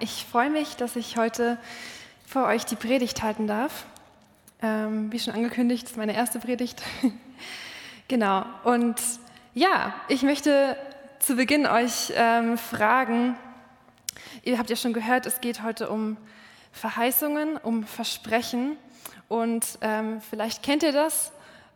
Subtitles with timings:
[0.00, 1.58] ich freue mich, dass ich heute
[2.26, 3.86] vor euch die Predigt halten darf.
[4.62, 6.82] Ähm, wie schon angekündigt, ist meine erste Predigt.
[8.08, 8.44] genau.
[8.64, 8.96] Und
[9.54, 10.76] ja, ich möchte
[11.18, 13.36] zu Beginn euch ähm, fragen,
[14.42, 16.16] ihr habt ja schon gehört, es geht heute um
[16.72, 18.76] Verheißungen, um Versprechen.
[19.28, 21.32] Und ähm, vielleicht kennt ihr das.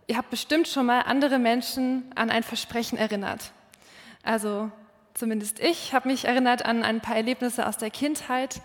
[0.06, 3.52] Ihr habt bestimmt schon mal andere Menschen an ein Versprechen erinnert.
[4.22, 4.70] Also
[5.14, 8.60] zumindest ich habe mich erinnert an ein paar Erlebnisse aus der Kindheit.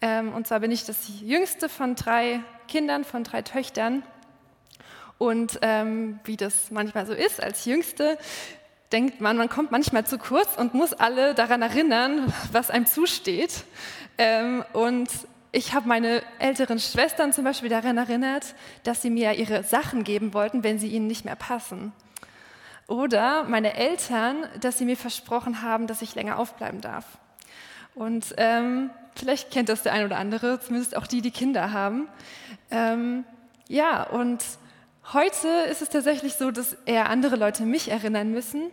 [0.00, 4.02] Ähm, und zwar bin ich das jüngste von drei Kindern, von drei Töchtern.
[5.18, 8.16] Und ähm, wie das manchmal so ist, als Jüngste
[8.92, 13.64] denkt man, man kommt manchmal zu kurz und muss alle daran erinnern, was einem zusteht.
[14.18, 15.08] Ähm, und
[15.52, 18.54] ich habe meine älteren Schwestern zum Beispiel daran erinnert,
[18.84, 21.92] dass sie mir ihre Sachen geben wollten, wenn sie ihnen nicht mehr passen.
[22.90, 27.04] Oder meine Eltern, dass sie mir versprochen haben, dass ich länger aufbleiben darf.
[27.94, 32.08] Und ähm, vielleicht kennt das der ein oder andere, zumindest auch die, die Kinder haben.
[32.72, 33.24] Ähm,
[33.68, 34.44] ja, und
[35.12, 38.72] heute ist es tatsächlich so, dass eher andere Leute mich erinnern müssen,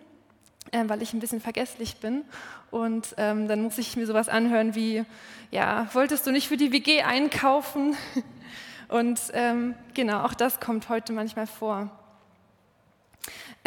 [0.71, 2.23] äh, weil ich ein bisschen vergesslich bin.
[2.71, 5.05] Und ähm, dann muss ich mir sowas anhören wie,
[5.51, 7.95] ja, wolltest du nicht für die WG einkaufen?
[8.87, 11.91] Und ähm, genau, auch das kommt heute manchmal vor.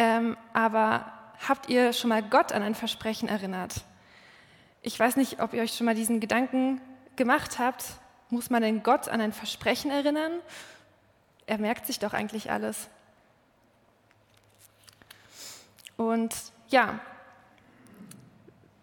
[0.01, 1.05] Ähm, aber
[1.47, 3.85] habt ihr schon mal Gott an ein Versprechen erinnert?
[4.81, 6.81] Ich weiß nicht, ob ihr euch schon mal diesen Gedanken
[7.17, 7.85] gemacht habt.
[8.31, 10.31] Muss man denn Gott an ein Versprechen erinnern?
[11.45, 12.89] Er merkt sich doch eigentlich alles.
[15.97, 16.33] Und
[16.69, 16.99] ja,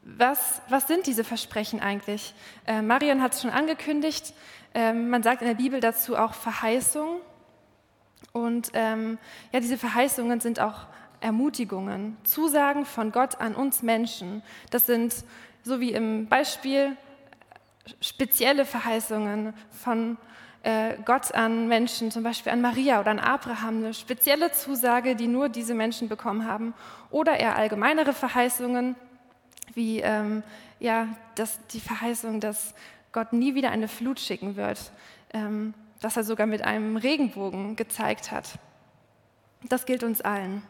[0.04, 2.32] was, was sind diese Versprechen eigentlich?
[2.64, 4.34] Äh, Marion hat es schon angekündigt.
[4.72, 7.20] Äh, man sagt in der Bibel dazu auch Verheißung.
[8.30, 9.18] Und ähm,
[9.50, 10.86] ja, diese Verheißungen sind auch
[11.20, 14.42] Ermutigungen, Zusagen von Gott an uns Menschen.
[14.70, 15.14] Das sind,
[15.62, 16.96] so wie im Beispiel,
[18.00, 20.16] spezielle Verheißungen von
[20.62, 25.28] äh, Gott an Menschen, zum Beispiel an Maria oder an Abraham, eine spezielle Zusage, die
[25.28, 26.74] nur diese Menschen bekommen haben.
[27.10, 28.96] Oder eher allgemeinere Verheißungen,
[29.74, 30.42] wie ähm,
[30.80, 32.74] ja, das, die Verheißung, dass
[33.12, 34.92] Gott nie wieder eine Flut schicken wird,
[35.32, 38.58] ähm, dass er sogar mit einem Regenbogen gezeigt hat.
[39.68, 40.62] Das gilt uns allen.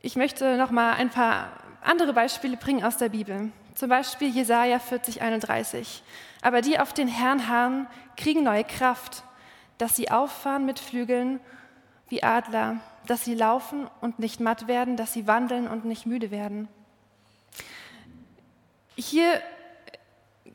[0.00, 1.50] Ich möchte noch mal ein paar
[1.82, 3.52] andere Beispiele bringen aus der Bibel.
[3.74, 6.02] Zum Beispiel Jesaja 40, 31.
[6.42, 9.24] Aber die auf den Herrn harren, kriegen neue Kraft,
[9.78, 11.40] dass sie auffahren mit Flügeln
[12.08, 16.30] wie Adler, dass sie laufen und nicht matt werden, dass sie wandeln und nicht müde
[16.30, 16.68] werden.
[18.96, 19.40] Hier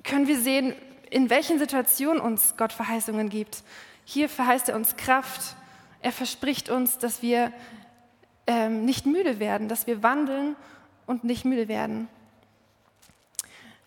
[0.03, 0.73] können wir sehen,
[1.09, 3.63] in welchen Situationen uns Gott Verheißungen gibt.
[4.11, 5.55] Hier verheißt er uns Kraft.
[6.01, 7.53] Er verspricht uns, dass wir
[8.47, 10.55] ähm, nicht müde werden, dass wir wandeln
[11.05, 12.07] und nicht müde werden.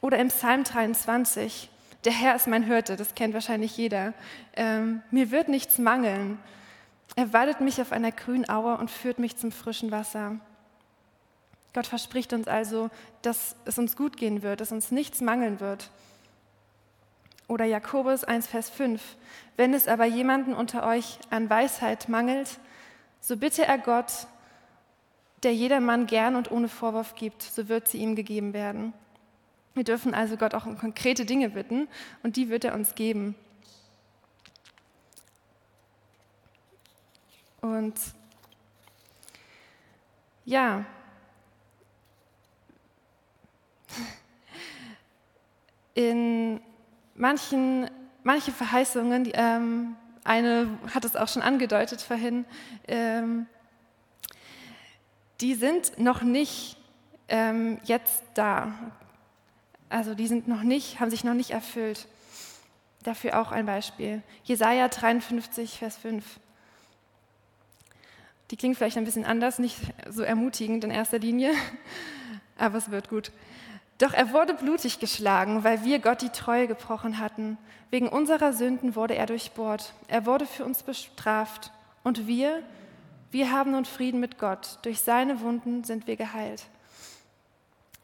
[0.01, 1.69] Oder im Psalm 23,
[2.05, 4.15] der Herr ist mein Hirte, das kennt wahrscheinlich jeder.
[4.55, 6.39] Ähm, mir wird nichts mangeln.
[7.17, 10.37] Er weidet mich auf einer grünen Aue und führt mich zum frischen Wasser.
[11.75, 12.91] Gott verspricht uns also,
[13.23, 15.91] dass es uns gut gehen wird, dass uns nichts mangeln wird.
[17.49, 19.01] Oder Jakobus 1, Vers 5.
[19.57, 22.59] Wenn es aber jemanden unter euch an Weisheit mangelt,
[23.21, 24.27] so bitte er Gott,
[25.43, 28.93] der jedermann gern und ohne Vorwurf gibt, so wird sie ihm gegeben werden.
[29.75, 31.89] Wir dürfen also Gott auch um konkrete Dinge bitten
[32.23, 33.35] und die wird er uns geben.
[37.61, 37.95] Und
[40.45, 40.85] ja,
[45.95, 46.61] in
[47.15, 47.91] manchen,
[48.23, 52.45] manche Verheißungen, die, ähm, eine hat es auch schon angedeutet vorhin,
[52.87, 53.47] ähm,
[55.41, 56.77] die sind noch nicht
[57.29, 58.73] ähm, jetzt da.
[59.89, 62.07] Also die sind noch nicht, haben sich noch nicht erfüllt.
[63.03, 64.23] Dafür auch ein Beispiel.
[64.45, 66.25] Jesaja 53, Vers 5.
[68.51, 71.53] Die klingt vielleicht ein bisschen anders, nicht so ermutigend in erster Linie,
[72.59, 73.33] aber es wird gut.
[74.03, 77.57] Doch er wurde blutig geschlagen, weil wir Gott die Treue gebrochen hatten.
[77.91, 79.95] Wegen unserer Sünden wurde er durchbohrt.
[80.09, 81.71] Er wurde für uns bestraft.
[82.03, 82.65] Und wir,
[83.31, 84.81] wir haben nun Frieden mit Gott.
[84.83, 86.65] Durch seine Wunden sind wir geheilt.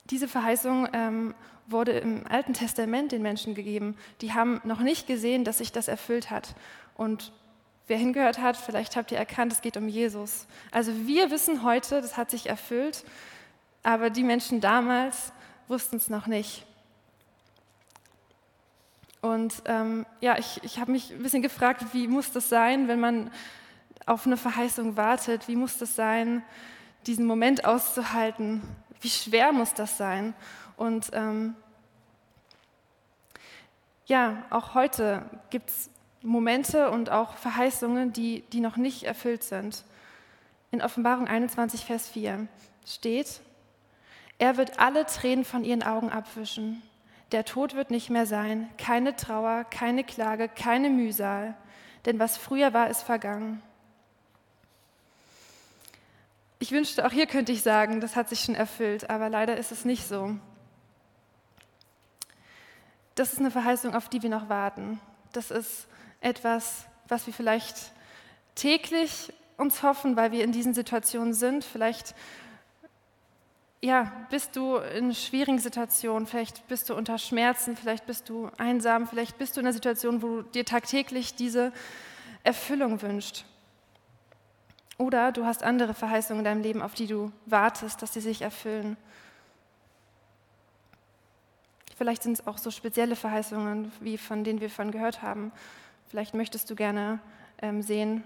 [0.04, 1.34] Diese Verheißung ähm,
[1.66, 3.96] wurde im Alten Testament den Menschen gegeben.
[4.20, 6.54] Die haben noch nicht gesehen, dass sich das erfüllt hat.
[6.94, 7.32] Und
[7.88, 10.46] wer hingehört hat, vielleicht habt ihr erkannt, es geht um Jesus.
[10.70, 13.04] Also wir wissen heute, das hat sich erfüllt.
[13.82, 15.32] Aber die Menschen damals,
[15.68, 16.66] wussten es noch nicht.
[19.20, 23.00] Und ähm, ja, ich, ich habe mich ein bisschen gefragt, wie muss das sein, wenn
[23.00, 23.30] man
[24.06, 25.48] auf eine Verheißung wartet?
[25.48, 26.42] Wie muss das sein,
[27.06, 28.62] diesen Moment auszuhalten.
[29.00, 30.34] Wie schwer muss das sein?
[30.76, 31.54] Und ähm,
[34.06, 35.90] ja, auch heute gibt es
[36.22, 39.84] Momente und auch Verheißungen, die, die noch nicht erfüllt sind.
[40.70, 42.46] In Offenbarung 21, Vers 4
[42.86, 43.40] steht,
[44.38, 46.82] er wird alle Tränen von ihren Augen abwischen.
[47.32, 51.54] Der Tod wird nicht mehr sein, keine Trauer, keine Klage, keine Mühsal,
[52.06, 53.62] denn was früher war, ist vergangen.
[56.60, 59.72] Ich wünschte, auch hier könnte ich sagen, das hat sich schon erfüllt, aber leider ist
[59.72, 60.36] es nicht so.
[63.14, 65.00] Das ist eine Verheißung, auf die wir noch warten.
[65.32, 65.86] Das ist
[66.20, 67.92] etwas, was wir vielleicht
[68.54, 71.64] täglich uns hoffen, weil wir in diesen Situationen sind.
[71.64, 72.14] Vielleicht
[73.80, 79.06] ja, bist du in schwierigen Situationen, vielleicht bist du unter Schmerzen, vielleicht bist du einsam,
[79.06, 81.72] vielleicht bist du in einer Situation, wo du dir tagtäglich diese
[82.42, 83.44] Erfüllung wünscht.
[84.96, 88.42] Oder du hast andere Verheißungen in deinem Leben, auf die du wartest, dass sie sich
[88.42, 88.96] erfüllen.
[91.96, 95.52] Vielleicht sind es auch so spezielle Verheißungen, wie von denen wir von gehört haben.
[96.08, 97.20] Vielleicht möchtest du gerne
[97.62, 98.24] ähm, sehen,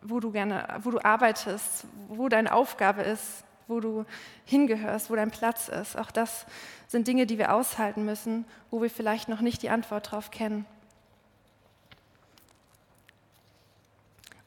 [0.00, 4.04] wo du gerne, wo du arbeitest, wo deine Aufgabe ist, wo du
[4.44, 5.96] hingehörst, wo dein Platz ist.
[5.96, 6.44] Auch das
[6.88, 10.66] sind Dinge, die wir aushalten müssen, wo wir vielleicht noch nicht die Antwort darauf kennen.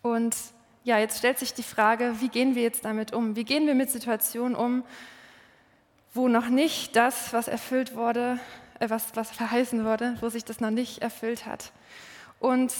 [0.04, 0.36] Und
[0.84, 3.38] ja, jetzt stellt sich die Frage, wie gehen wir jetzt damit um?
[3.38, 4.84] Wie gehen wir mit Situationen um,
[6.14, 8.38] wo noch nicht das, was erfüllt wurde,
[8.80, 11.72] äh, was, was verheißen wurde, wo sich das noch nicht erfüllt hat?
[12.40, 12.74] Und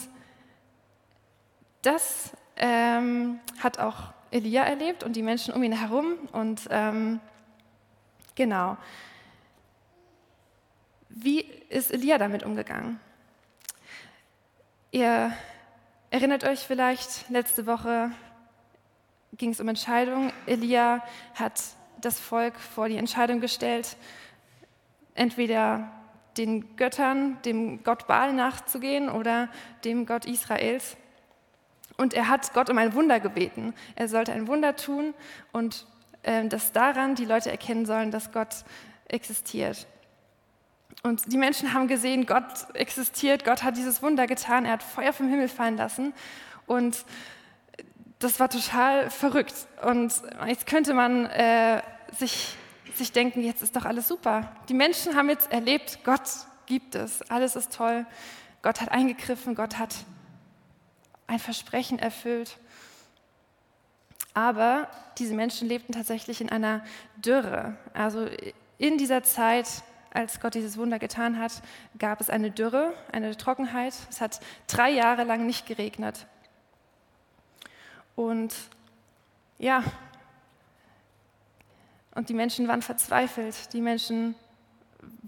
[1.82, 6.18] das ähm, hat auch Elia erlebt und die Menschen um ihn herum.
[6.32, 7.20] Und ähm,
[8.36, 8.78] genau.
[11.10, 13.00] Wie ist Elia damit umgegangen?
[14.92, 15.32] Ihr
[16.10, 18.12] erinnert euch vielleicht, letzte Woche
[19.38, 20.34] ging es um Entscheidungen.
[20.46, 21.04] Elia
[21.36, 21.62] hat
[22.02, 23.96] das Volk vor die Entscheidung gestellt,
[25.16, 25.92] entweder
[26.38, 29.50] den Göttern, dem Gott Baal nachzugehen oder
[29.86, 30.98] dem Gott Israels.
[31.98, 33.74] Und er hat Gott um ein Wunder gebeten.
[33.96, 35.14] Er sollte ein Wunder tun
[35.52, 35.86] und
[36.24, 38.64] äh, dass daran die Leute erkennen sollen, dass Gott
[39.08, 39.88] existiert.
[41.04, 45.12] Und die Menschen haben gesehen, Gott existiert, Gott hat dieses Wunder getan, er hat Feuer
[45.12, 46.14] vom Himmel fallen lassen.
[46.66, 47.06] Und
[48.20, 49.54] das war total verrückt.
[49.86, 50.14] Und
[50.48, 51.82] jetzt könnte man äh,
[52.18, 52.56] sich,
[52.96, 54.52] sich denken, jetzt ist doch alles super.
[54.70, 56.22] Die Menschen haben jetzt erlebt, Gott
[56.66, 58.06] gibt es, alles ist toll.
[58.62, 59.94] Gott hat eingegriffen, Gott hat
[61.34, 62.58] ein Versprechen erfüllt.
[64.34, 64.88] Aber
[65.18, 66.84] diese Menschen lebten tatsächlich in einer
[67.18, 67.76] Dürre.
[67.94, 68.28] Also
[68.78, 69.68] in dieser Zeit,
[70.12, 71.62] als Gott dieses Wunder getan hat,
[72.00, 73.94] gab es eine Dürre, eine Trockenheit.
[74.10, 76.26] Es hat drei Jahre lang nicht geregnet.
[78.16, 78.54] Und
[79.58, 79.84] ja,
[82.16, 83.74] und die Menschen waren verzweifelt.
[83.74, 84.36] Die Menschen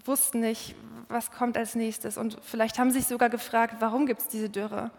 [0.04, 0.76] wussten nicht,
[1.10, 2.18] was kommt als nächstes.
[2.18, 4.92] Und vielleicht haben sie sich sogar gefragt, warum gibt es diese Dürre?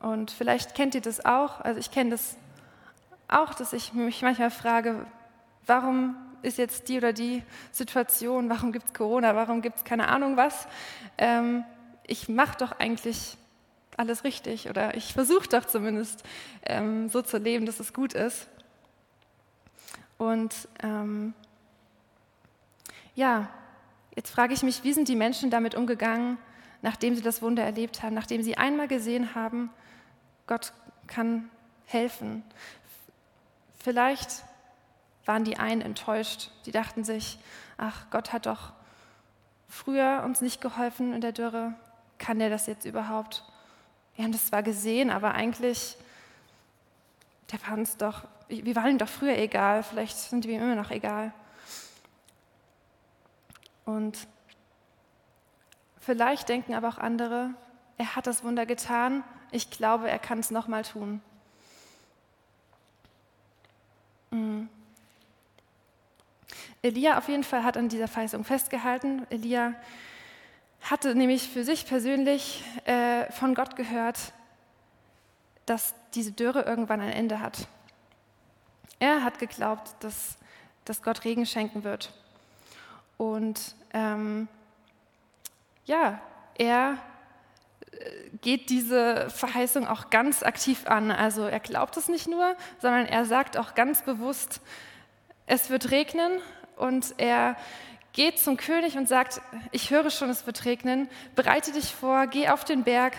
[0.00, 2.36] Und vielleicht kennt ihr das auch, also ich kenne das
[3.28, 5.06] auch, dass ich mich manchmal frage,
[5.66, 10.08] warum ist jetzt die oder die Situation, warum gibt es Corona, warum gibt es keine
[10.08, 10.68] Ahnung was.
[11.18, 11.64] Ähm,
[12.06, 13.36] ich mache doch eigentlich
[13.96, 16.22] alles richtig oder ich versuche doch zumindest
[16.64, 18.46] ähm, so zu leben, dass es gut ist.
[20.18, 21.34] Und ähm,
[23.14, 23.48] ja,
[24.14, 26.38] jetzt frage ich mich, wie sind die Menschen damit umgegangen,
[26.82, 29.70] nachdem sie das Wunder erlebt haben, nachdem sie einmal gesehen haben,
[30.46, 30.72] Gott
[31.06, 31.50] kann
[31.86, 32.42] helfen.
[33.78, 34.44] Vielleicht
[35.24, 36.50] waren die einen enttäuscht.
[36.66, 37.38] Die dachten sich,
[37.78, 38.72] ach, Gott hat doch
[39.68, 41.74] früher uns nicht geholfen in der Dürre.
[42.18, 43.44] Kann der das jetzt überhaupt?
[44.14, 45.96] Wir haben das zwar gesehen, aber eigentlich,
[47.52, 49.82] der war uns doch, wir waren ihm doch früher egal.
[49.82, 51.32] Vielleicht sind wir ihm immer noch egal.
[53.84, 54.26] Und
[56.00, 57.50] vielleicht denken aber auch andere,
[57.98, 59.22] er hat das Wunder getan
[59.56, 61.22] ich glaube, er kann es nochmal tun.
[64.30, 64.68] Mhm.
[66.82, 69.26] Elia auf jeden Fall hat an dieser Verheißung festgehalten.
[69.30, 69.74] Elia
[70.82, 74.34] hatte nämlich für sich persönlich äh, von Gott gehört,
[75.64, 77.66] dass diese Dürre irgendwann ein Ende hat.
[78.98, 80.36] Er hat geglaubt, dass,
[80.84, 82.12] dass Gott Regen schenken wird.
[83.16, 84.48] Und ähm,
[85.86, 86.20] ja,
[86.56, 86.98] er
[88.40, 91.10] geht diese Verheißung auch ganz aktiv an.
[91.10, 94.60] Also er glaubt es nicht nur, sondern er sagt auch ganz bewusst,
[95.46, 96.32] es wird regnen
[96.76, 97.56] und er
[98.12, 99.40] geht zum König und sagt,
[99.72, 103.14] ich höre schon, es wird regnen, bereite dich vor, geh auf den Berg,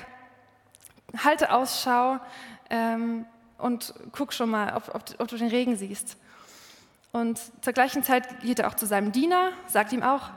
[1.24, 2.20] halte Ausschau,
[2.70, 3.26] ähm,
[3.58, 6.18] und guck schon mal, ob, ob, ob du den Regen siehst.
[7.12, 10.30] Und zur gleichen Zeit geht er auch zu seinem Diener, sagt ihm auch,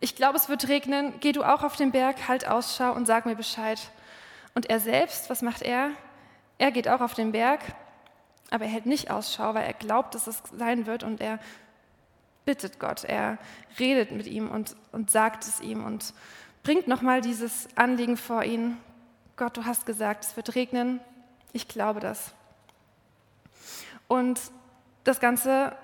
[0.00, 3.26] ich glaube, es wird regnen, geh du auch auf den Berg, halt Ausschau und sag
[3.26, 3.80] mir Bescheid.
[4.54, 5.90] Und er selbst, was macht er?
[6.58, 7.60] Er geht auch auf den Berg,
[8.50, 11.38] aber er hält nicht Ausschau, weil er glaubt, dass es sein wird und er
[12.44, 13.38] bittet Gott, er
[13.78, 16.14] redet mit ihm und, und sagt es ihm und
[16.62, 18.78] bringt nochmal dieses Anliegen vor ihn.
[19.36, 21.00] Gott, du hast gesagt, es wird regnen,
[21.52, 22.32] ich glaube das.
[24.08, 24.40] Und
[25.04, 25.76] das Ganze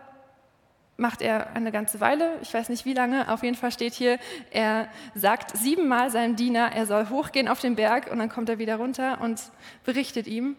[0.97, 4.19] macht er eine ganze Weile, ich weiß nicht wie lange, auf jeden Fall steht hier,
[4.51, 8.59] er sagt siebenmal seinem Diener, er soll hochgehen auf den Berg und dann kommt er
[8.59, 9.41] wieder runter und
[9.85, 10.57] berichtet ihm.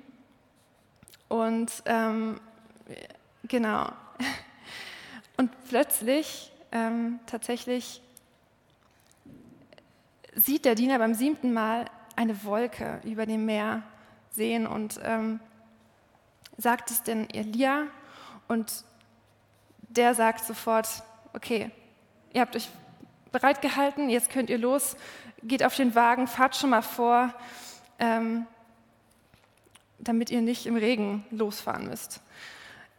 [1.27, 2.39] Und ähm,
[3.47, 3.91] genau.
[5.37, 8.01] Und plötzlich ähm, tatsächlich
[10.33, 13.83] sieht der Diener beim siebten Mal eine Wolke über dem Meer
[14.31, 15.41] sehen und ähm,
[16.57, 17.87] sagt es denn Elia
[18.47, 18.85] und
[19.95, 20.87] der sagt sofort,
[21.33, 21.71] okay,
[22.33, 22.69] ihr habt euch
[23.31, 24.95] bereit gehalten, jetzt könnt ihr los,
[25.43, 27.33] geht auf den Wagen, fahrt schon mal vor,
[27.99, 28.45] ähm,
[29.99, 32.21] damit ihr nicht im Regen losfahren müsst.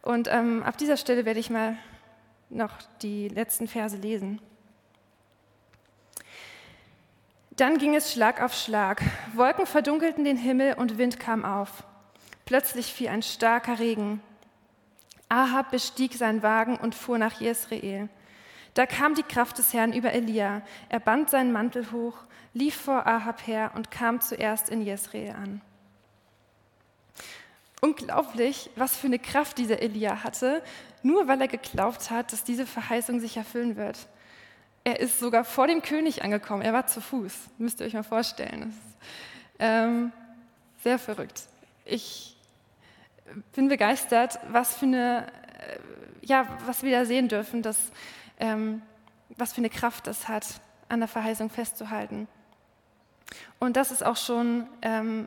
[0.03, 1.77] Und ähm, ab dieser Stelle werde ich mal
[2.49, 2.73] noch
[3.03, 4.41] die letzten Verse lesen.
[7.57, 9.03] Dann ging es Schlag auf Schlag.
[9.35, 11.85] Wolken verdunkelten den Himmel und Wind kam auf.
[12.45, 14.21] Plötzlich fiel ein starker Regen.
[15.29, 18.09] Ahab bestieg seinen Wagen und fuhr nach Jezreel.
[18.75, 20.63] Da kam die Kraft des Herrn über Elia.
[20.89, 22.15] Er band seinen Mantel hoch,
[22.53, 25.61] lief vor Ahab her und kam zuerst in Jezreel an.
[27.81, 30.63] Unglaublich, was für eine Kraft dieser Elia hatte,
[31.03, 33.99] nur weil er geglaubt hat, dass diese Verheißung sich erfüllen wird.
[34.85, 38.03] Er ist sogar vor dem König angekommen, er war zu Fuß, müsst ihr euch mal
[38.03, 38.71] vorstellen.
[38.71, 38.97] Ist,
[39.59, 40.13] ähm,
[40.83, 41.43] sehr verrückt.
[41.85, 42.36] Ich
[43.53, 45.79] bin begeistert, was für eine, äh,
[46.27, 47.91] ja, was wir da sehen dürfen, dass,
[48.39, 48.83] ähm,
[49.37, 50.47] was für eine Kraft das hat,
[50.89, 52.29] an der Verheißung festzuhalten.
[53.59, 55.27] Und das ist auch schon ähm,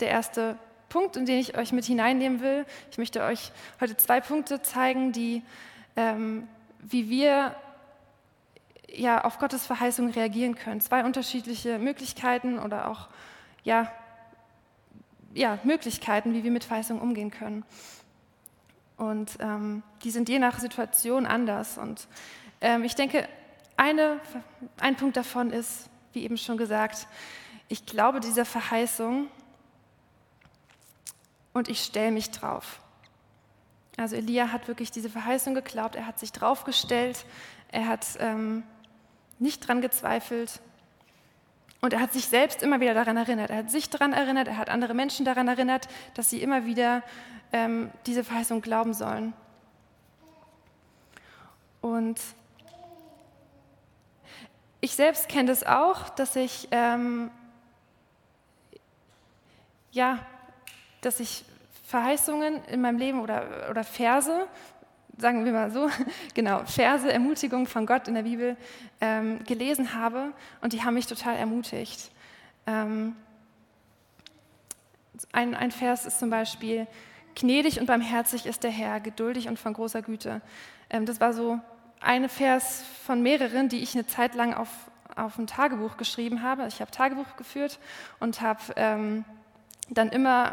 [0.00, 0.56] der erste
[0.88, 2.64] Punkt, in den ich euch mit hineinnehmen will.
[2.90, 5.42] Ich möchte euch heute zwei Punkte zeigen, die,
[5.96, 6.48] ähm,
[6.80, 7.54] wie wir
[8.90, 10.80] ja, auf Gottes Verheißung reagieren können.
[10.80, 13.08] Zwei unterschiedliche Möglichkeiten oder auch
[13.64, 13.92] ja,
[15.38, 17.64] ja, Möglichkeiten, wie wir mit Verheißung umgehen können.
[18.96, 21.78] Und ähm, die sind je nach Situation anders.
[21.78, 22.08] Und
[22.60, 23.28] ähm, ich denke,
[23.76, 24.20] eine,
[24.80, 27.06] ein Punkt davon ist, wie eben schon gesagt,
[27.68, 29.28] ich glaube dieser Verheißung
[31.52, 32.80] und ich stelle mich drauf.
[33.96, 37.24] Also Elia hat wirklich diese Verheißung geglaubt, er hat sich draufgestellt,
[37.70, 38.64] er hat ähm,
[39.38, 40.60] nicht dran gezweifelt
[41.80, 43.50] und er hat sich selbst immer wieder daran erinnert.
[43.50, 47.02] Er hat sich daran erinnert, er hat andere Menschen daran erinnert, dass sie immer wieder
[47.52, 49.32] ähm, diese Verheißung glauben sollen.
[51.80, 52.20] Und
[54.80, 57.30] ich selbst kenne das auch, dass ich, ähm,
[59.92, 60.18] ja,
[61.00, 61.44] dass ich
[61.84, 64.46] Verheißungen in meinem Leben oder, oder Verse
[65.18, 65.90] sagen wir mal so,
[66.34, 68.56] genau, Verse, Ermutigung von Gott in der Bibel
[69.00, 72.10] ähm, gelesen habe und die haben mich total ermutigt.
[72.66, 73.16] Ähm,
[75.32, 76.86] ein, ein Vers ist zum Beispiel,
[77.34, 80.40] gnädig und barmherzig ist der Herr, geduldig und von großer Güte.
[80.90, 81.60] Ähm, das war so
[82.00, 84.68] ein Vers von mehreren, die ich eine Zeit lang auf,
[85.16, 86.66] auf ein Tagebuch geschrieben habe.
[86.68, 87.78] Ich habe Tagebuch geführt
[88.20, 89.24] und habe ähm,
[89.90, 90.52] dann immer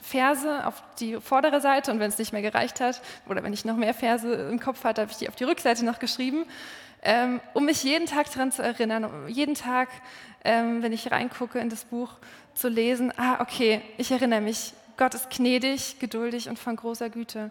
[0.00, 3.64] Verse auf die vordere Seite und wenn es nicht mehr gereicht hat oder wenn ich
[3.64, 6.44] noch mehr Verse im Kopf hatte, habe ich die auf die Rückseite noch geschrieben,
[7.02, 9.88] ähm, um mich jeden Tag daran zu erinnern, um jeden Tag,
[10.44, 12.10] ähm, wenn ich reingucke in das Buch,
[12.54, 17.50] zu lesen, ah, okay, ich erinnere mich, Gott ist gnädig, geduldig und von großer Güte.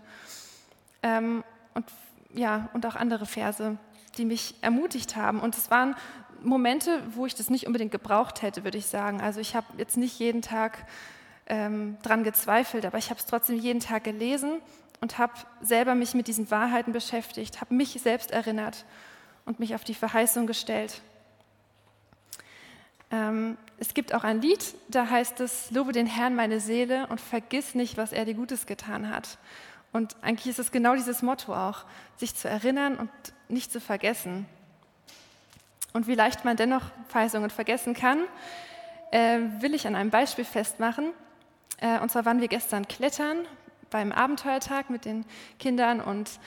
[1.02, 1.86] Ähm, und
[2.34, 3.78] ja, und auch andere Verse,
[4.18, 5.40] die mich ermutigt haben.
[5.40, 5.96] Und es waren
[6.44, 9.22] Momente, wo ich das nicht unbedingt gebraucht hätte, würde ich sagen.
[9.22, 10.86] Also ich habe jetzt nicht jeden Tag
[11.48, 14.62] ähm, dran gezweifelt, aber ich habe es trotzdem jeden Tag gelesen
[15.02, 18.86] und habe selber mich mit diesen Wahrheiten beschäftigt, habe mich selbst erinnert
[19.46, 21.02] und mich auf die Verheißung gestellt.
[23.12, 27.20] Ähm, es gibt auch ein Lied, da heißt es, lobe den Herrn meine Seele und
[27.20, 29.38] vergiss nicht, was er dir Gutes getan hat.
[29.92, 31.86] Und eigentlich ist es genau dieses Motto auch,
[32.18, 33.10] sich zu erinnern und
[33.50, 34.48] nicht zu vergessen.
[35.94, 38.20] Und wie leicht man dennoch Verheißungen vergessen kann,
[39.12, 41.12] äh, will ich an einem Beispiel festmachen.
[41.80, 43.38] Äh, und zwar waren wir gestern klettern
[43.92, 45.24] beim Abenteuertag mit den
[45.60, 46.40] Kindern und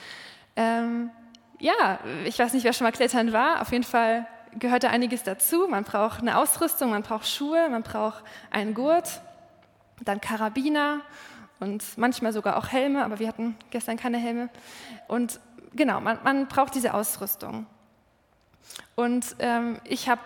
[0.57, 1.11] ähm,
[1.59, 3.61] ja, ich weiß nicht, wer schon mal klettern war.
[3.61, 4.27] Auf jeden Fall
[4.59, 5.67] gehört da einiges dazu.
[5.67, 9.21] Man braucht eine Ausrüstung, man braucht Schuhe, man braucht einen Gurt,
[10.03, 11.01] dann Karabiner
[11.59, 14.49] und manchmal sogar auch Helme, aber wir hatten gestern keine Helme.
[15.07, 15.39] Und
[15.73, 17.65] genau, man, man braucht diese Ausrüstung.
[18.95, 20.21] Und ähm, ich habe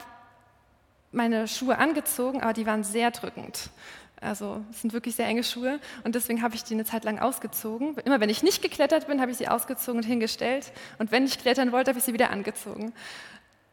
[1.12, 3.70] meine Schuhe angezogen, aber die waren sehr drückend.
[4.22, 7.18] Also es sind wirklich sehr enge Schuhe und deswegen habe ich die eine Zeit lang
[7.18, 7.98] ausgezogen.
[8.06, 11.40] Immer wenn ich nicht geklettert bin, habe ich sie ausgezogen und hingestellt und wenn ich
[11.40, 12.94] klettern wollte, habe ich sie wieder angezogen.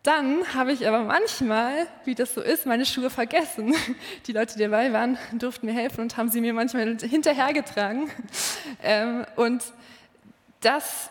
[0.02, 3.74] Dann habe ich aber manchmal, wie das so ist, meine Schuhe vergessen.
[4.26, 8.08] Die Leute, die dabei waren, durften mir helfen und haben sie mir manchmal hinterhergetragen.
[8.82, 9.62] Ähm, und
[10.60, 11.10] das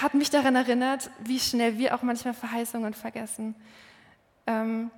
[0.00, 3.54] hat mich daran erinnert, wie schnell wir auch manchmal Verheißungen vergessen.
[4.46, 4.90] Ähm,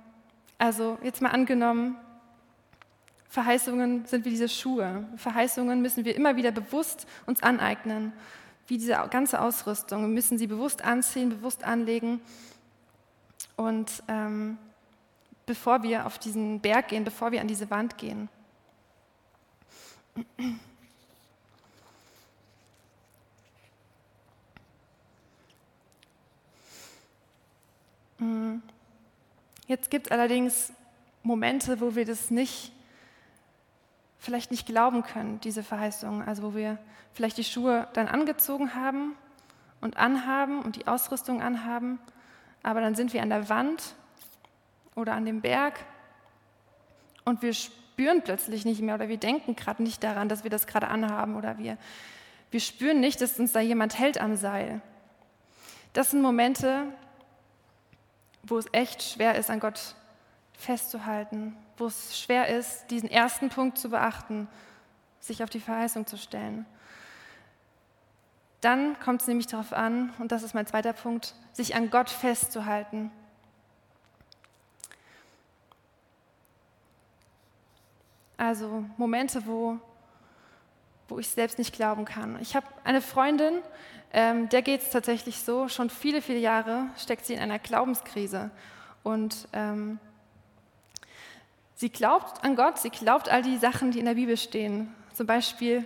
[0.57, 1.97] also jetzt mal angenommen,
[3.29, 5.07] Verheißungen sind wie diese Schuhe.
[5.15, 8.11] Verheißungen müssen wir immer wieder bewusst uns aneignen,
[8.67, 10.01] wie diese ganze Ausrüstung.
[10.01, 12.21] Wir müssen sie bewusst anziehen, bewusst anlegen.
[13.55, 14.57] Und ähm,
[15.45, 18.29] bevor wir auf diesen Berg gehen, bevor wir an diese Wand gehen.
[29.69, 30.73] Jetzt gibt es allerdings
[31.21, 32.71] Momente, wo wir das nicht,
[34.17, 36.23] vielleicht nicht glauben können, diese Verheißung.
[36.27, 36.79] Also wo wir
[37.13, 39.13] vielleicht die Schuhe dann angezogen haben
[39.79, 41.99] und anhaben und die Ausrüstung anhaben,
[42.63, 43.93] aber dann sind wir an der Wand
[44.95, 45.85] oder an dem Berg
[47.23, 50.65] und wir spüren plötzlich nicht mehr oder wir denken gerade nicht daran, dass wir das
[50.65, 51.77] gerade anhaben oder wir,
[52.49, 54.81] wir spüren nicht, dass uns da jemand hält am Seil.
[55.93, 56.87] Das sind Momente,
[58.43, 59.95] wo es echt schwer ist, an Gott
[60.53, 64.47] festzuhalten, wo es schwer ist, diesen ersten Punkt zu beachten,
[65.19, 66.65] sich auf die Verheißung zu stellen.
[68.61, 72.09] Dann kommt es nämlich darauf an, und das ist mein zweiter Punkt, sich an Gott
[72.09, 73.11] festzuhalten.
[78.35, 79.79] Also Momente, wo,
[81.09, 82.37] wo ich selbst nicht glauben kann.
[82.41, 83.61] Ich habe eine Freundin,
[84.11, 88.49] ähm, der geht es tatsächlich so, schon viele, viele Jahre steckt sie in einer Glaubenskrise.
[89.03, 89.99] Und ähm,
[91.75, 94.93] sie glaubt an Gott, sie glaubt all die Sachen, die in der Bibel stehen.
[95.13, 95.85] Zum Beispiel,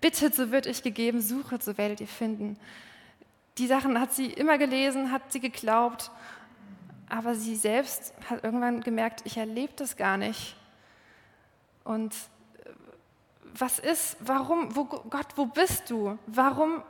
[0.00, 2.58] bittet, so wird euch gegeben, suchet, so werdet ihr finden.
[3.58, 6.10] Die Sachen hat sie immer gelesen, hat sie geglaubt,
[7.08, 10.56] aber sie selbst hat irgendwann gemerkt, ich erlebe das gar nicht.
[11.84, 12.14] Und
[13.56, 16.18] was ist, warum, wo, Gott, wo bist du?
[16.26, 16.82] Warum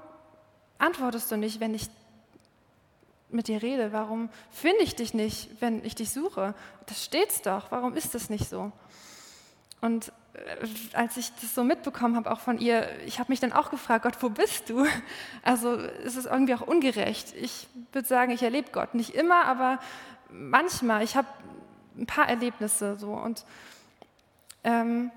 [0.78, 1.88] antwortest du nicht, wenn ich
[3.30, 3.92] mit dir rede?
[3.92, 6.54] Warum finde ich dich nicht, wenn ich dich suche?
[6.86, 7.70] Das steht's doch.
[7.70, 8.72] Warum ist das nicht so?
[9.80, 13.52] Und äh, als ich das so mitbekommen habe, auch von ihr, ich habe mich dann
[13.52, 14.86] auch gefragt, Gott, wo bist du?
[15.42, 17.34] Also es ist irgendwie auch ungerecht.
[17.36, 19.78] Ich würde sagen, ich erlebe Gott nicht immer, aber
[20.30, 21.02] manchmal.
[21.02, 21.28] Ich habe
[21.96, 23.44] ein paar Erlebnisse so und
[24.64, 25.10] ähm,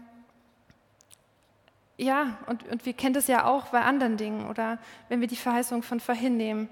[2.02, 5.36] ja, und, und wir kennen das ja auch bei anderen Dingen oder wenn wir die
[5.36, 6.68] Verheißung von vorhin nehmen.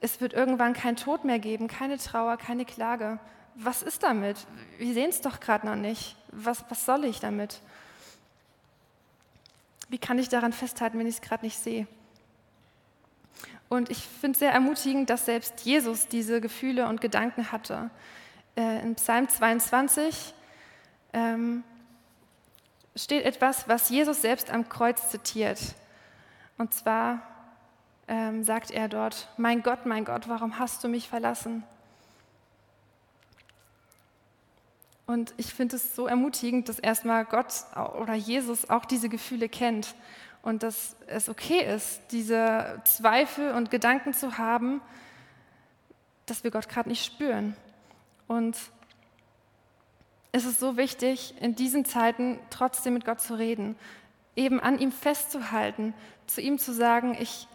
[0.00, 3.18] Es wird irgendwann kein Tod mehr geben, keine Trauer, keine Klage.
[3.54, 4.36] Was ist damit?
[4.76, 6.14] Wir sehen es doch gerade noch nicht.
[6.30, 7.62] Was, was soll ich damit?
[9.88, 11.86] Wie kann ich daran festhalten, wenn ich es gerade nicht sehe?
[13.70, 17.90] Und ich finde es sehr ermutigend, dass selbst Jesus diese Gefühle und Gedanken hatte.
[18.56, 20.34] Äh, in Psalm 22
[21.14, 21.64] ähm,
[22.98, 25.58] steht etwas, was Jesus selbst am Kreuz zitiert.
[26.58, 27.22] Und zwar
[28.08, 31.62] ähm, sagt er dort, mein Gott, mein Gott, warum hast du mich verlassen?
[35.06, 37.64] Und ich finde es so ermutigend, dass erstmal Gott
[37.98, 39.94] oder Jesus auch diese Gefühle kennt
[40.42, 44.82] und dass es okay ist, diese Zweifel und Gedanken zu haben,
[46.26, 47.56] dass wir Gott gerade nicht spüren.
[48.26, 48.56] Und
[50.32, 53.76] ist es so wichtig, in diesen Zeiten trotzdem mit Gott zu reden,
[54.36, 55.94] eben an ihm festzuhalten,
[56.26, 57.48] zu ihm zu sagen, ich,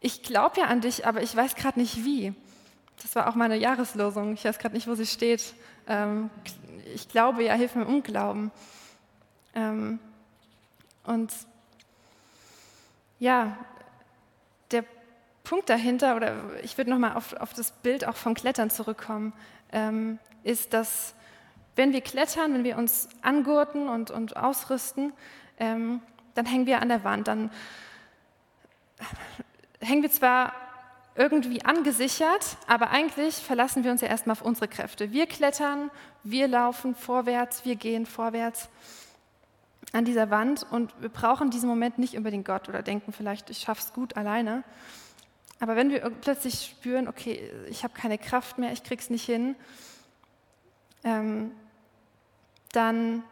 [0.00, 2.34] ich glaube ja an dich, aber ich weiß gerade nicht wie.
[3.02, 4.34] Das war auch meine Jahreslosung.
[4.34, 5.54] Ich weiß gerade nicht, wo sie steht.
[5.86, 6.30] Ähm,
[6.94, 8.50] ich glaube ja, hilf mir Unglauben.
[9.54, 9.98] Ähm,
[11.04, 11.32] und
[13.18, 13.56] ja,
[14.70, 14.84] der
[15.44, 19.32] Punkt dahinter, oder ich würde nochmal auf, auf das Bild auch vom Klettern zurückkommen,
[19.72, 21.14] ähm, ist, dass
[21.76, 25.12] wenn wir klettern, wenn wir uns angurten und, und ausrüsten,
[25.58, 26.00] ähm,
[26.34, 27.28] dann hängen wir an der Wand.
[27.28, 27.50] Dann
[29.80, 30.52] hängen wir zwar
[31.14, 35.12] irgendwie angesichert, aber eigentlich verlassen wir uns ja erstmal auf unsere Kräfte.
[35.12, 35.90] Wir klettern,
[36.24, 38.68] wir laufen vorwärts, wir gehen vorwärts
[39.92, 43.58] an dieser Wand und wir brauchen diesen Moment nicht unbedingt Gott oder denken vielleicht, ich
[43.58, 44.62] schaffe es gut alleine.
[45.58, 49.56] Aber wenn wir plötzlich spüren, okay, ich habe keine Kraft mehr, ich krieg's nicht hin,
[51.02, 51.52] ähm,
[52.76, 53.24] dann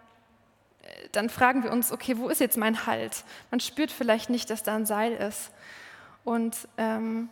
[1.12, 3.24] dann fragen wir uns, okay, wo ist jetzt mein Halt?
[3.50, 5.50] Man spürt vielleicht nicht, dass da ein Seil ist.
[6.24, 7.28] Und ähm,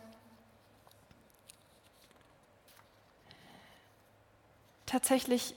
[4.85, 5.55] tatsächlich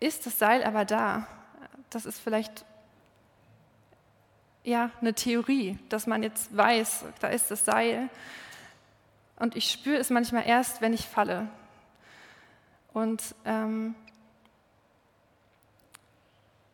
[0.00, 1.26] ist das Seil aber da.
[1.90, 2.64] Das ist vielleicht
[4.64, 8.08] ja eine Theorie, dass man jetzt weiß, da ist das Seil.
[9.36, 11.48] Und ich spüre es manchmal erst, wenn ich falle.
[12.92, 13.94] Und ähm,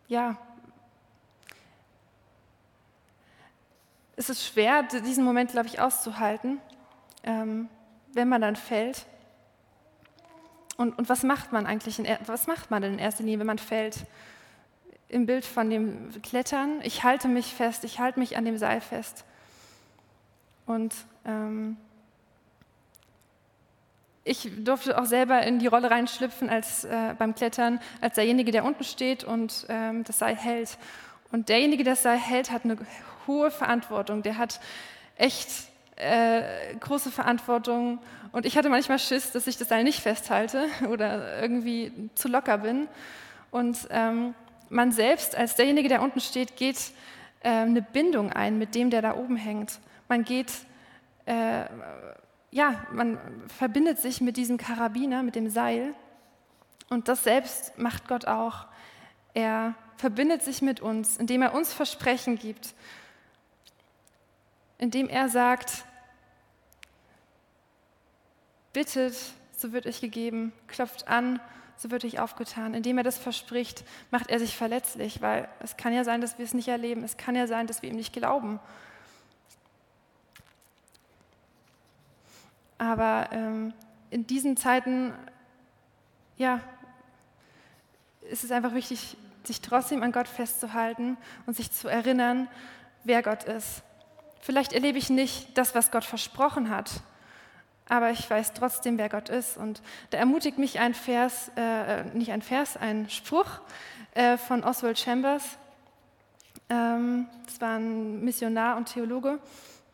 [0.08, 0.36] ja,
[4.16, 6.60] es ist schwer, diesen Moment, glaube ich, auszuhalten,
[7.24, 7.68] ähm,
[8.12, 9.06] wenn man dann fällt.
[10.76, 13.46] Und, und was macht man eigentlich, in, was macht man denn in erster Linie, wenn
[13.46, 14.06] man fällt?
[15.08, 18.80] Im Bild von dem Klettern, ich halte mich fest, ich halte mich an dem Seil
[18.80, 19.24] fest.
[20.66, 21.76] Und ähm,
[24.24, 28.64] ich durfte auch selber in die Rolle reinschlüpfen als äh, beim Klettern, als derjenige, der
[28.64, 30.78] unten steht und ähm, das Seil hält.
[31.30, 32.76] Und derjenige, der das Seil hält, hat eine
[33.26, 34.22] hohe Verantwortung.
[34.22, 34.60] Der hat
[35.16, 35.48] echt
[35.96, 37.98] äh, große Verantwortung.
[38.32, 42.58] Und ich hatte manchmal Schiss, dass ich das Seil nicht festhalte oder irgendwie zu locker
[42.58, 42.88] bin.
[43.50, 44.34] Und ähm,
[44.70, 46.78] man selbst als derjenige, der unten steht, geht
[47.40, 49.78] äh, eine Bindung ein mit dem, der da oben hängt.
[50.08, 50.52] Man geht,
[51.26, 51.64] äh,
[52.54, 55.94] ja, man verbindet sich mit diesem Karabiner, mit dem Seil.
[56.88, 58.66] Und das selbst macht Gott auch.
[59.34, 62.74] Er verbindet sich mit uns, indem er uns Versprechen gibt
[64.78, 65.84] indem er sagt,
[68.72, 69.14] bittet,
[69.56, 71.40] so wird euch gegeben, klopft an,
[71.76, 72.74] so wird euch aufgetan.
[72.74, 76.44] Indem er das verspricht, macht er sich verletzlich, weil es kann ja sein, dass wir
[76.44, 78.60] es nicht erleben, es kann ja sein, dass wir ihm nicht glauben.
[82.84, 83.72] Aber ähm,
[84.10, 85.12] in diesen Zeiten,
[86.36, 86.60] ja,
[88.30, 91.16] ist es einfach wichtig, sich trotzdem an Gott festzuhalten
[91.46, 92.48] und sich zu erinnern,
[93.04, 93.82] wer Gott ist
[94.44, 97.00] Vielleicht erlebe ich nicht das, was Gott versprochen hat,
[97.88, 99.56] aber ich weiß trotzdem, wer Gott ist.
[99.56, 103.62] Und da ermutigt mich ein Vers, äh, nicht ein Vers, ein Spruch
[104.12, 105.56] äh, von Oswald Chambers.
[106.68, 109.38] Ähm, das war ein Missionar und Theologe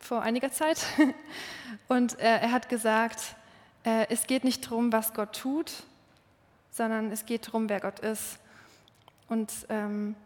[0.00, 0.84] vor einiger Zeit.
[1.88, 3.36] Und äh, er hat gesagt,
[3.84, 5.84] äh, es geht nicht darum, was Gott tut,
[6.70, 8.38] sondern es geht darum, wer Gott ist.
[9.28, 10.16] Und ähm,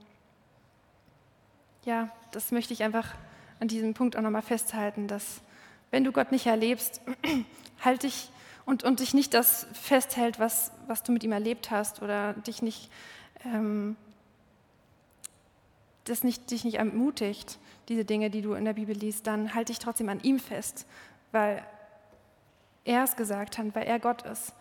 [1.84, 3.14] ja, das möchte ich einfach
[3.60, 5.40] an diesem Punkt auch nochmal festhalten, dass
[5.90, 7.00] wenn du Gott nicht erlebst,
[7.84, 8.30] halt dich
[8.64, 12.62] und, und dich nicht das festhält, was, was du mit ihm erlebt hast oder dich
[12.62, 12.90] nicht,
[13.44, 13.96] ähm,
[16.04, 19.68] das nicht, dich nicht ermutigt, diese Dinge, die du in der Bibel liest, dann halt
[19.68, 20.86] dich trotzdem an ihm fest,
[21.32, 21.64] weil
[22.84, 24.52] er es gesagt hat, weil er Gott ist.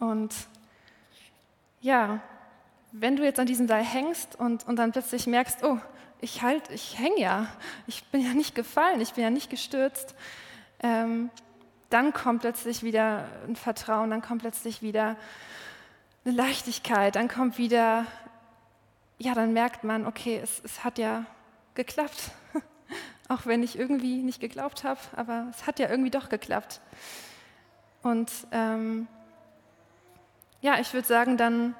[0.00, 0.34] Und
[1.80, 2.20] ja,
[2.92, 5.78] wenn du jetzt an diesem Seil hängst und, und dann plötzlich merkst, oh,
[6.20, 7.46] ich halt, ich hänge ja,
[7.86, 10.14] ich bin ja nicht gefallen, ich bin ja nicht gestürzt,
[10.80, 11.30] ähm,
[11.90, 15.16] dann kommt plötzlich wieder ein Vertrauen, dann kommt plötzlich wieder
[16.24, 18.06] eine Leichtigkeit, dann kommt wieder,
[19.18, 21.24] ja, dann merkt man, okay, es, es hat ja
[21.74, 22.30] geklappt,
[23.28, 26.80] auch wenn ich irgendwie nicht geglaubt habe, aber es hat ja irgendwie doch geklappt.
[28.02, 29.06] Und ähm,
[30.60, 31.74] ja, ich würde sagen, dann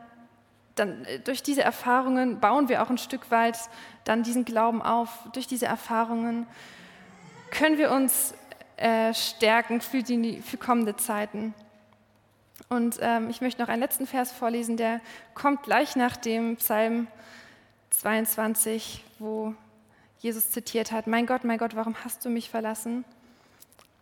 [0.75, 3.59] dann äh, durch diese Erfahrungen bauen wir auch ein Stück weit
[4.05, 5.11] dann diesen Glauben auf.
[5.33, 6.47] Durch diese Erfahrungen
[7.51, 8.35] können wir uns
[8.77, 11.55] äh, stärken für, die, für kommende Zeiten.
[12.73, 15.03] Und ähm, ich möchte noch einen letzten Vers vorlesen, der
[15.35, 17.07] kommt gleich nach dem Psalm
[17.91, 19.55] 22, wo
[20.21, 23.05] Jesus zitiert hat, Mein Gott, mein Gott, warum hast du mich verlassen?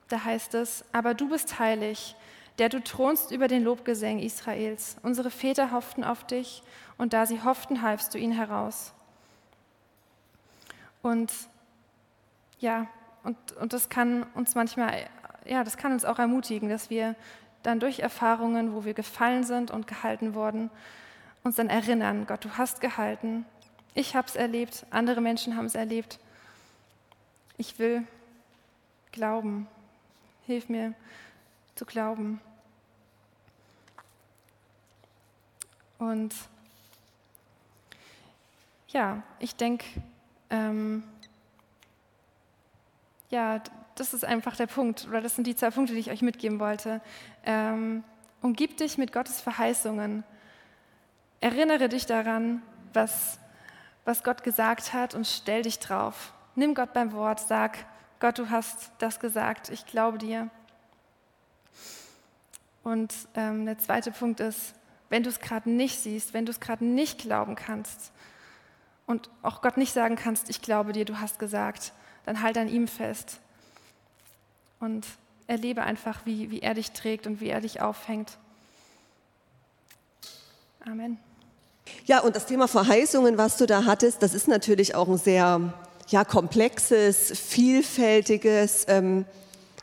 [0.06, 2.14] Da heißt es, aber du bist heilig,
[2.58, 4.98] der du thronst über den Lobgesängen Israels.
[5.02, 6.62] Unsere Väter hofften auf dich
[6.96, 8.92] und da sie hofften, halfst du ihnen heraus.
[11.02, 11.32] Und
[12.60, 12.86] ja,
[13.24, 15.08] und, und das kann uns manchmal,
[15.44, 17.16] ja, das kann uns auch ermutigen, dass wir
[17.62, 20.70] dann durch Erfahrungen, wo wir gefallen sind und gehalten worden,
[21.42, 23.44] uns dann erinnern, Gott, du hast gehalten,
[23.94, 26.20] ich habe es erlebt, andere Menschen haben es erlebt.
[27.56, 28.06] Ich will
[29.12, 29.66] glauben.
[30.46, 30.94] Hilf mir
[31.74, 32.40] zu glauben.
[35.98, 36.34] Und
[38.88, 39.84] ja, ich denke,
[40.48, 41.04] ähm,
[43.28, 43.62] ja,
[44.00, 46.58] das ist einfach der Punkt, oder das sind die zwei Punkte, die ich euch mitgeben
[46.58, 47.02] wollte.
[47.44, 48.02] Ähm,
[48.40, 50.24] umgib dich mit Gottes Verheißungen.
[51.40, 52.62] Erinnere dich daran,
[52.94, 53.38] was,
[54.06, 56.32] was Gott gesagt hat und stell dich drauf.
[56.54, 57.76] Nimm Gott beim Wort, sag,
[58.20, 60.48] Gott, du hast das gesagt, ich glaube dir.
[62.82, 64.74] Und ähm, der zweite Punkt ist,
[65.10, 68.12] wenn du es gerade nicht siehst, wenn du es gerade nicht glauben kannst
[69.06, 71.92] und auch Gott nicht sagen kannst, ich glaube dir, du hast gesagt,
[72.24, 73.40] dann halt an ihm fest
[74.80, 75.06] und
[75.46, 78.38] erlebe einfach, wie, wie er dich trägt und wie er dich aufhängt.
[80.84, 81.18] Amen.
[82.06, 85.72] Ja, und das Thema Verheißungen, was du da hattest, das ist natürlich auch ein sehr
[86.08, 89.24] ja, komplexes, vielfältiges, ähm,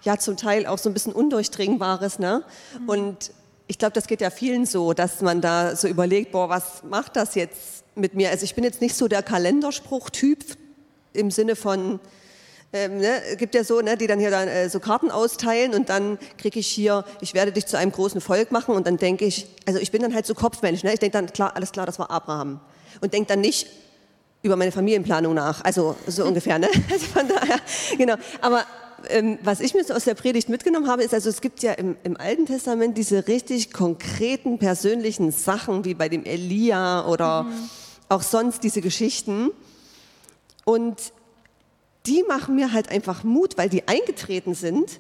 [0.04, 2.20] ja zum Teil auch so ein bisschen undurchdringbares.
[2.20, 2.44] Ne?
[2.80, 2.90] Mhm.
[2.90, 3.32] Und
[3.68, 7.16] ich glaube, das geht ja vielen so, dass man da so überlegt, boah, was macht
[7.16, 8.30] das jetzt mit mir?
[8.30, 10.40] Also ich bin jetzt nicht so der Kalenderspruch-Typ
[11.14, 12.00] im Sinne von,
[12.74, 15.90] ähm, ne, gibt ja so, ne, die dann hier dann, äh, so Karten austeilen und
[15.90, 19.26] dann kriege ich hier, ich werde dich zu einem großen Volk machen und dann denke
[19.26, 20.94] ich, also ich bin dann halt so Kopfmensch, ne?
[20.94, 22.60] ich denke dann, klar, alles klar, das war Abraham.
[23.00, 23.68] Und denke dann nicht
[24.42, 26.68] über meine Familienplanung nach, also so ungefähr, ne?
[26.92, 27.60] Also von daher,
[27.98, 28.16] genau.
[28.42, 28.66] Aber
[29.10, 31.74] ähm, was ich mir so aus der Predigt mitgenommen habe, ist also, es gibt ja
[31.74, 37.70] im, im Alten Testament diese richtig konkreten persönlichen Sachen, wie bei dem Elia oder mhm.
[38.10, 39.52] auch sonst diese Geschichten.
[40.66, 41.14] Und
[42.08, 45.00] die machen mir halt einfach Mut, weil die eingetreten sind,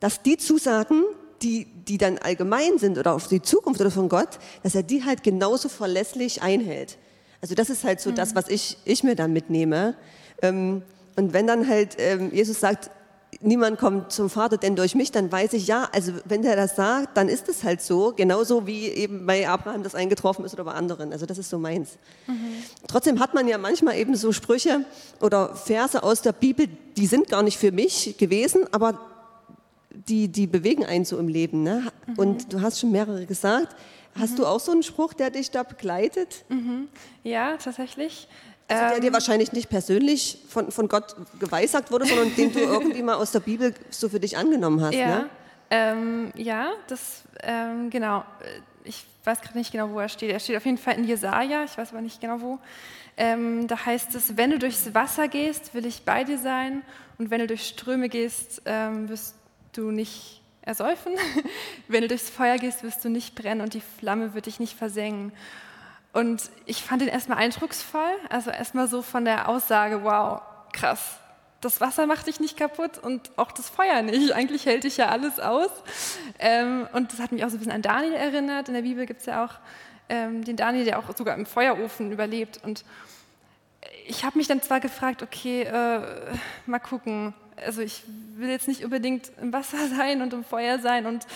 [0.00, 1.02] dass die Zusagen,
[1.42, 5.04] die, die dann allgemein sind oder auf die Zukunft oder von Gott, dass er die
[5.04, 6.98] halt genauso verlässlich einhält.
[7.40, 8.16] Also das ist halt so mhm.
[8.16, 9.96] das, was ich, ich mir dann mitnehme.
[10.42, 10.82] Ähm,
[11.16, 12.90] und wenn dann halt ähm, Jesus sagt,
[13.40, 16.76] niemand kommt zum Vater denn durch mich, dann weiß ich, ja, also wenn der das
[16.76, 20.64] sagt, dann ist es halt so, genauso wie eben bei Abraham das eingetroffen ist oder
[20.64, 21.12] bei anderen.
[21.12, 21.98] Also das ist so meins.
[22.26, 22.62] Mhm.
[22.86, 24.84] Trotzdem hat man ja manchmal eben so Sprüche
[25.20, 28.98] oder Verse aus der Bibel, die sind gar nicht für mich gewesen, aber
[29.90, 31.62] die, die bewegen einen so im Leben.
[31.62, 31.84] Ne?
[32.06, 32.14] Mhm.
[32.18, 33.74] Und du hast schon mehrere gesagt.
[34.18, 34.36] Hast mhm.
[34.36, 36.44] du auch so einen Spruch, der dich da begleitet?
[36.48, 36.88] Mhm.
[37.22, 38.28] Ja, tatsächlich.
[38.68, 39.12] Also der dir ähm.
[39.14, 43.40] wahrscheinlich nicht persönlich von, von Gott geweissagt wurde, sondern den du irgendwie mal aus der
[43.40, 44.94] Bibel so für dich angenommen hast.
[44.94, 45.30] Ja, ne?
[45.70, 48.24] ähm, ja das, ähm, genau.
[48.84, 50.30] Ich weiß gerade nicht genau, wo er steht.
[50.30, 52.58] Er steht auf jeden Fall in Jesaja, ich weiß aber nicht genau wo.
[53.16, 56.82] Ähm, da heißt es: Wenn du durchs Wasser gehst, will ich bei dir sein,
[57.18, 59.34] und wenn du durch Ströme gehst, ähm, wirst
[59.72, 61.14] du nicht ersäufen.
[61.88, 64.76] wenn du durchs Feuer gehst, wirst du nicht brennen, und die Flamme wird dich nicht
[64.76, 65.32] versengen.
[66.18, 71.20] Und ich fand ihn erstmal eindrucksvoll, also erstmal so von der Aussage, wow, krass,
[71.60, 74.32] das Wasser macht dich nicht kaputt und auch das Feuer nicht.
[74.34, 75.70] Eigentlich hält dich ja alles aus.
[76.40, 78.66] Ähm, und das hat mich auch so ein bisschen an Daniel erinnert.
[78.66, 79.52] In der Bibel gibt es ja auch
[80.08, 82.58] ähm, den Daniel, der auch sogar im Feuerofen überlebt.
[82.64, 82.84] Und
[84.08, 86.00] ich habe mich dann zwar gefragt, okay, äh,
[86.66, 87.32] mal gucken,
[87.64, 88.02] also ich
[88.36, 91.26] will jetzt nicht unbedingt im Wasser sein und im Feuer sein und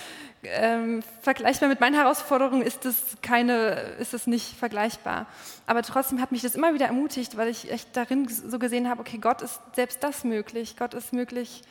[0.45, 5.27] ähm, vergleichbar mit meinen Herausforderungen ist das keine, ist das nicht vergleichbar.
[5.67, 9.01] Aber trotzdem hat mich das immer wieder ermutigt, weil ich echt darin so gesehen habe,
[9.01, 10.77] okay, Gott ist selbst das möglich.
[10.77, 11.63] Gott ist möglich,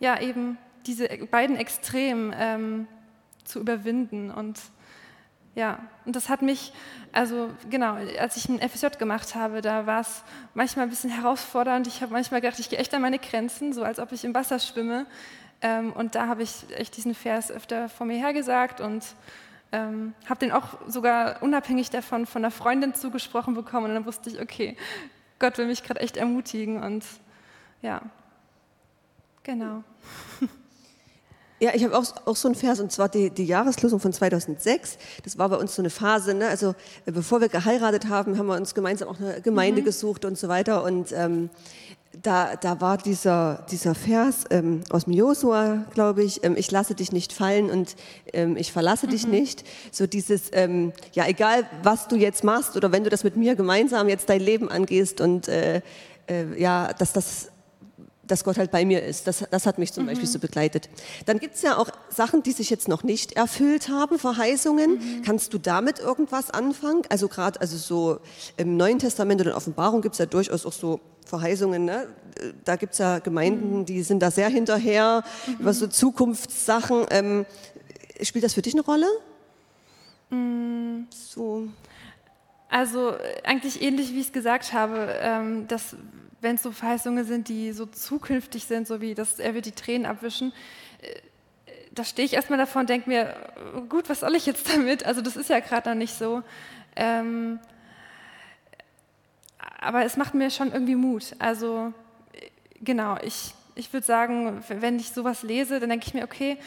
[0.00, 2.88] ja eben diese beiden Extremen ähm,
[3.44, 4.60] zu überwinden und
[5.56, 6.70] ja, und das hat mich,
[7.12, 11.86] also genau, als ich ein FSJ gemacht habe, da war es manchmal ein bisschen herausfordernd.
[11.86, 14.34] Ich habe manchmal gedacht, ich gehe echt an meine Grenzen, so als ob ich im
[14.34, 15.06] Wasser schwimme.
[15.62, 19.02] Ähm, und da habe ich echt diesen Vers öfter vor mir hergesagt und
[19.72, 23.86] ähm, habe den auch sogar unabhängig davon von einer Freundin zugesprochen bekommen.
[23.86, 24.76] Und dann wusste ich, okay,
[25.38, 27.02] Gott will mich gerade echt ermutigen und
[27.80, 28.02] ja,
[29.42, 29.84] genau.
[31.58, 34.98] Ja, ich habe auch, auch so einen Vers, und zwar die, die Jahreslosung von 2006.
[35.24, 36.48] Das war bei uns so eine Phase, ne?
[36.48, 36.74] also
[37.06, 39.86] äh, bevor wir geheiratet haben, haben wir uns gemeinsam auch eine Gemeinde mhm.
[39.86, 40.84] gesucht und so weiter.
[40.84, 41.48] Und ähm,
[42.22, 46.94] da, da war dieser, dieser Vers ähm, aus dem Josua, glaube ich, ähm, ich lasse
[46.94, 47.96] dich nicht fallen und
[48.34, 49.10] ähm, ich verlasse mhm.
[49.10, 49.64] dich nicht.
[49.92, 53.56] So dieses, ähm, ja, egal was du jetzt machst oder wenn du das mit mir
[53.56, 55.80] gemeinsam jetzt dein Leben angehst und äh,
[56.28, 57.48] äh, ja, dass das
[58.26, 59.26] dass Gott halt bei mir ist.
[59.26, 60.08] Das, das hat mich zum mhm.
[60.08, 60.88] Beispiel so begleitet.
[61.26, 64.92] Dann gibt es ja auch Sachen, die sich jetzt noch nicht erfüllt haben, Verheißungen.
[64.92, 65.22] Mhm.
[65.22, 67.02] Kannst du damit irgendwas anfangen?
[67.08, 68.20] Also gerade also so
[68.56, 71.84] im Neuen Testament oder in Offenbarung gibt es ja durchaus auch so Verheißungen.
[71.84, 72.08] Ne?
[72.64, 73.84] Da gibt es ja Gemeinden, mhm.
[73.86, 75.54] die sind da sehr hinterher mhm.
[75.60, 77.06] über so Zukunftssachen.
[77.10, 77.46] Ähm,
[78.22, 79.06] spielt das für dich eine Rolle?
[80.30, 81.06] Mhm.
[81.10, 81.68] So.
[82.68, 85.96] Also eigentlich ähnlich, wie ich es gesagt habe, ähm, dass
[86.40, 89.72] wenn es so Verheißungen sind, die so zukünftig sind, so wie dass er wird die
[89.72, 90.52] Tränen abwischen,
[91.02, 91.20] äh,
[91.92, 93.34] da stehe ich erstmal davor und denke mir,
[93.88, 95.06] gut, was soll ich jetzt damit?
[95.06, 96.42] Also das ist ja gerade dann nicht so.
[96.94, 97.58] Ähm,
[99.78, 101.34] aber es macht mir schon irgendwie Mut.
[101.38, 101.92] Also
[102.82, 106.58] genau, ich, ich würde sagen, wenn ich sowas lese, dann denke ich mir, okay,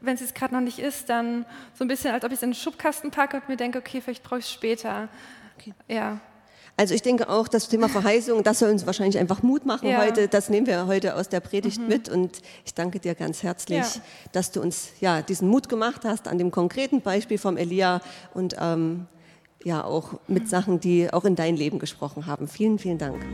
[0.00, 2.42] wenn es jetzt gerade noch nicht ist, dann so ein bisschen, als ob ich es
[2.42, 5.08] in den Schubkasten packe und mir denke, okay, vielleicht brauche ich es später.
[5.58, 5.74] Okay.
[5.88, 6.20] Ja.
[6.78, 9.98] Also ich denke auch, das Thema Verheißung, das soll uns wahrscheinlich einfach Mut machen Ja.
[10.00, 10.28] heute.
[10.28, 14.00] Das nehmen wir heute aus der Predigt mit und ich danke dir ganz herzlich, Ja.
[14.30, 18.00] dass du uns ja diesen Mut gemacht hast an dem konkreten Beispiel vom Elia
[18.32, 19.06] und ähm,
[19.64, 22.46] ja auch mit Sachen, die auch in dein Leben gesprochen haben.
[22.46, 23.24] Vielen, vielen Dank.